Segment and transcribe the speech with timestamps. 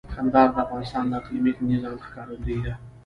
[0.15, 2.73] کندهار د افغانستان د اقلیمي نظام ښکارندوی ده.